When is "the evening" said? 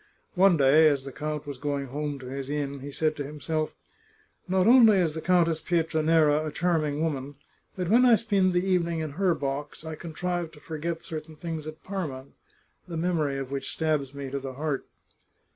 8.53-8.97